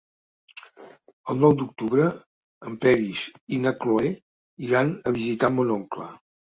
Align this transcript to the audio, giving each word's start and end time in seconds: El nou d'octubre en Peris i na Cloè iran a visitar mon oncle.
El 1.33 1.37
nou 1.43 1.53
d'octubre 1.59 2.09
en 2.71 2.81
Peris 2.87 3.25
i 3.59 3.63
na 3.69 3.77
Cloè 3.85 4.13
iran 4.71 4.95
a 5.13 5.19
visitar 5.23 5.57
mon 5.59 5.81
oncle. 5.83 6.15